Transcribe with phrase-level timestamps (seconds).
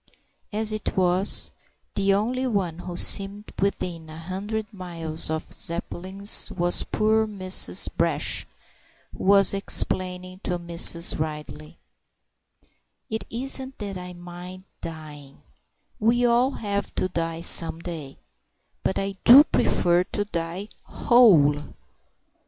[0.51, 1.51] As it was,
[1.93, 7.87] the only one who seemed within a hundred miles of Zeppelins was poor Mrs.
[7.95, 8.47] Brash,
[9.15, 11.19] who was explaining to Mrs.
[11.19, 11.77] Ridley—
[13.11, 15.43] "It isn't that I mind dying:
[15.99, 18.17] we all have to die some day:
[18.81, 21.75] but I do prefer to die whole."